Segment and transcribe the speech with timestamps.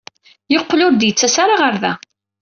[0.53, 1.93] Yeqqel ur d-yettas ara ɣer da.